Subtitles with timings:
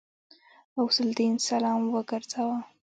[0.79, 2.57] غوث الدين سلام وګرځاوه.